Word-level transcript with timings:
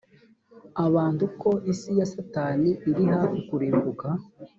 abantu 0.85 1.23
ko 1.41 1.49
isi 1.71 1.91
ya 1.99 2.07
satani 2.13 2.69
iri 2.89 3.03
hafi 3.13 3.37
kurimbuka 3.47 4.07